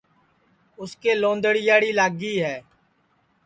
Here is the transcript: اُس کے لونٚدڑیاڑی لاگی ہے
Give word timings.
اُس 0.81 0.91
کے 1.01 1.11
لونٚدڑیاڑی 1.21 1.91
لاگی 1.97 2.35
ہے 2.43 2.57